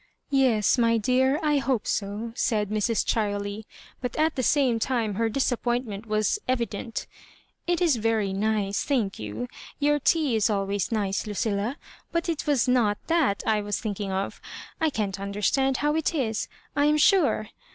[0.31, 3.05] "Yes, my dear, I hope so," said Mrs.
[3.05, 3.65] Chiley,
[4.01, 7.05] but at the same time her disappointment was evident"
[7.67, 9.47] It is very nice, thank you—
[9.79, 11.75] your tea is always nice, LuciUa—
[12.11, 14.41] but it was not that I was thinking of
[14.79, 17.49] I can't understand how it is, I am sure.